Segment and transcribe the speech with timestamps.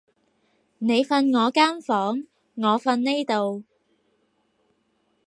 [0.79, 2.23] 你瞓我間房，
[2.55, 3.63] 我瞓呢度